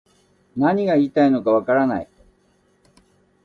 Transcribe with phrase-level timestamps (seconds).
[0.57, 2.09] 何が言いたいのかわからない